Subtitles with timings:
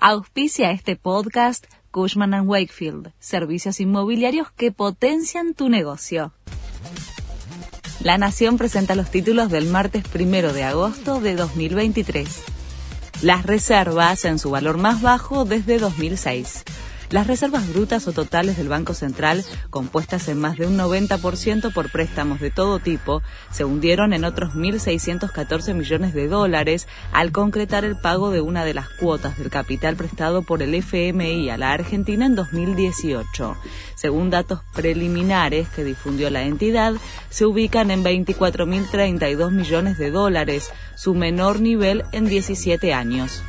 [0.00, 6.32] Auspicia este podcast Cushman⁇ Wakefield, servicios inmobiliarios que potencian tu negocio.
[7.98, 12.44] La Nación presenta los títulos del martes primero de agosto de 2023.
[13.22, 16.62] Las reservas en su valor más bajo desde 2006.
[17.10, 21.90] Las reservas brutas o totales del Banco Central, compuestas en más de un 90% por
[21.90, 27.96] préstamos de todo tipo, se hundieron en otros 1.614 millones de dólares al concretar el
[27.96, 32.26] pago de una de las cuotas del capital prestado por el FMI a la Argentina
[32.26, 33.56] en 2018.
[33.94, 36.92] Según datos preliminares que difundió la entidad,
[37.30, 43.42] se ubican en 24.032 millones de dólares, su menor nivel en 17 años.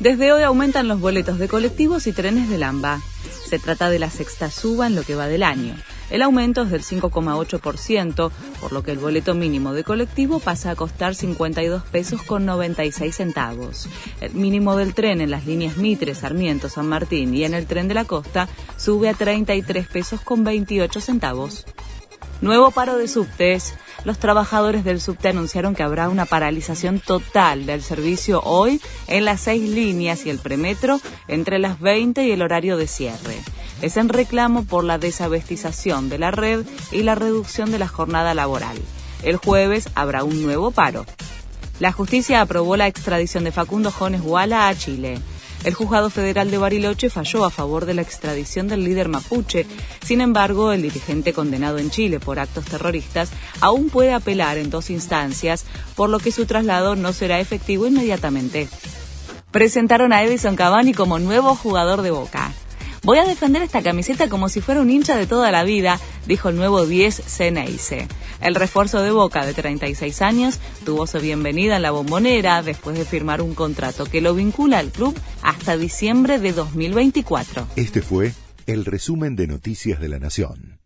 [0.00, 3.00] Desde hoy aumentan los boletos de colectivos y trenes del AMBA.
[3.48, 5.74] Se trata de la sexta suba en lo que va del año.
[6.10, 8.30] El aumento es del 5,8%,
[8.60, 13.14] por lo que el boleto mínimo de colectivo pasa a costar 52 pesos con 96
[13.14, 13.88] centavos.
[14.20, 17.88] El mínimo del tren en las líneas Mitre, Sarmiento, San Martín y en el tren
[17.88, 21.66] de la costa sube a 33 pesos con 28 centavos.
[22.40, 23.74] Nuevo paro de subtes.
[24.04, 29.40] Los trabajadores del subte anunciaron que habrá una paralización total del servicio hoy en las
[29.40, 33.36] seis líneas y el premetro entre las 20 y el horario de cierre.
[33.82, 38.34] Es en reclamo por la desabestización de la red y la reducción de la jornada
[38.34, 38.78] laboral.
[39.22, 41.04] El jueves habrá un nuevo paro.
[41.80, 45.20] La justicia aprobó la extradición de Facundo Jones Guala a Chile.
[45.64, 49.66] El juzgado federal de Bariloche falló a favor de la extradición del líder mapuche.
[50.04, 54.90] Sin embargo, el dirigente condenado en Chile por actos terroristas aún puede apelar en dos
[54.90, 55.64] instancias,
[55.96, 58.68] por lo que su traslado no será efectivo inmediatamente.
[59.50, 62.52] Presentaron a Edison Cavani como nuevo jugador de Boca.
[63.02, 66.48] Voy a defender esta camiseta como si fuera un hincha de toda la vida, dijo
[66.50, 68.06] el nuevo 10 Ceneice.
[68.40, 73.04] El refuerzo de Boca de 36 años tuvo su bienvenida en la bombonera después de
[73.04, 77.66] firmar un contrato que lo vincula al club hasta diciembre de 2024.
[77.76, 78.32] Este fue
[78.66, 80.77] el resumen de Noticias de la Nación.